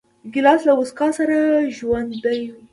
[0.33, 1.37] ګیلاس له موسکا سره
[1.77, 2.63] ژوندی وي.